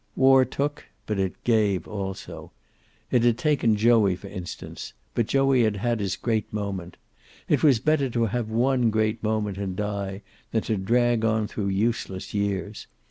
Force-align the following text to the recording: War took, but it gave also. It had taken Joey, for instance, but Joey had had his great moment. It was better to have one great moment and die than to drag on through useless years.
War 0.15 0.45
took, 0.45 0.85
but 1.05 1.19
it 1.19 1.43
gave 1.43 1.87
also. 1.87 2.51
It 3.11 3.21
had 3.23 3.37
taken 3.37 3.75
Joey, 3.75 4.15
for 4.15 4.29
instance, 4.29 4.93
but 5.13 5.27
Joey 5.27 5.61
had 5.61 5.75
had 5.75 5.99
his 5.99 6.15
great 6.15 6.51
moment. 6.51 6.97
It 7.47 7.61
was 7.61 7.79
better 7.79 8.09
to 8.09 8.25
have 8.25 8.49
one 8.49 8.89
great 8.89 9.21
moment 9.21 9.59
and 9.59 9.75
die 9.75 10.23
than 10.49 10.63
to 10.63 10.77
drag 10.77 11.23
on 11.23 11.45
through 11.47 11.67
useless 11.67 12.33
years. 12.33 12.87